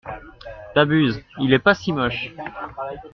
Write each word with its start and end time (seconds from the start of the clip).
T'abuses, 0.73 1.21
il 1.39 1.53
est 1.53 1.59
pas 1.59 1.75
si 1.75 1.93
moche. 1.93 2.33